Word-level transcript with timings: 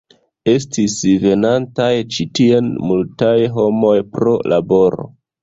Estis 0.51 0.95
venantaj 1.25 1.89
ĉi 2.15 2.25
tien 2.41 2.73
multaj 2.89 3.37
homoj 3.59 3.95
pro 4.17 4.35
laboro. 4.57 5.09